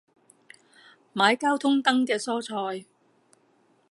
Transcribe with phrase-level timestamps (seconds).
[1.13, 2.87] 買交通燈嘅蔬菜